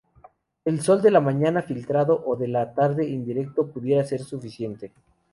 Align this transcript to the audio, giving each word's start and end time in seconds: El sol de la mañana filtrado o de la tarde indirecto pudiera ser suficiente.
El 0.65 0.81
sol 0.81 0.99
de 1.03 1.11
la 1.11 1.21
mañana 1.21 1.61
filtrado 1.61 2.23
o 2.25 2.35
de 2.35 2.47
la 2.47 2.73
tarde 2.73 3.07
indirecto 3.07 3.67
pudiera 3.67 4.03
ser 4.03 4.21
suficiente. 4.23 4.91